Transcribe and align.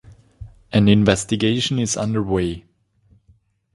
An 0.71 0.87
investigation 0.87 1.77
is 1.77 1.95
underway. 1.95 2.65